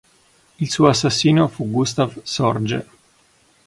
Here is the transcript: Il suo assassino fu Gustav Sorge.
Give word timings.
Il 0.57 0.67
suo 0.71 0.87
assassino 0.87 1.47
fu 1.47 1.69
Gustav 1.69 2.21
Sorge. 2.23 2.87